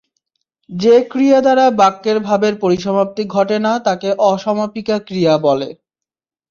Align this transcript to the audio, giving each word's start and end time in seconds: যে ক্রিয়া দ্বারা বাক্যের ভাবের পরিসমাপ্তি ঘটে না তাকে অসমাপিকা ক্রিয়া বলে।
যে 0.69 0.95
ক্রিয়া 1.09 1.39
দ্বারা 1.41 1.65
বাক্যের 1.79 2.17
ভাবের 2.19 2.53
পরিসমাপ্তি 2.59 3.23
ঘটে 3.27 3.57
না 3.59 3.73
তাকে 3.87 4.09
অসমাপিকা 4.29 4.97
ক্রিয়া 4.99 5.33
বলে। 5.37 5.69